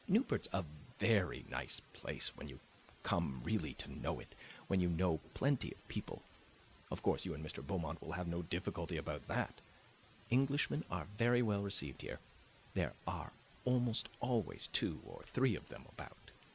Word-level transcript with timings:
Newport's 0.07 0.47
a 0.51 0.65
very 0.97 1.45
nice 1.47 1.79
place 1.93 2.29
when 2.35 2.49
you 2.49 2.59
come 3.03 3.39
really 3.43 3.75
to 3.75 3.91
know 3.99 4.19
it, 4.19 4.33
when 4.65 4.79
you 4.79 4.89
know 4.89 5.19
plenty 5.35 5.71
of 5.75 5.87
people. 5.87 6.23
Of 6.89 7.03
course 7.03 7.23
you 7.23 7.35
and 7.35 7.45
Mr. 7.45 7.63
Beaumont 7.63 8.01
will 8.01 8.13
have 8.13 8.27
no 8.27 8.41
difficulty 8.41 8.97
about 8.97 9.27
that. 9.27 9.61
Englishmen 10.31 10.83
are 10.89 11.05
very 11.19 11.43
well 11.43 11.61
received 11.61 12.01
here; 12.01 12.19
there 12.73 12.95
are 13.05 13.31
almost 13.63 14.09
always 14.19 14.69
two 14.73 14.99
or 15.05 15.21
three 15.27 15.55
of 15.55 15.69
them 15.69 15.85
about. 15.89 16.31